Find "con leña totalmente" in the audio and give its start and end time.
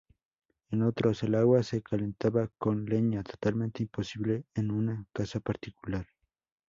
2.57-3.83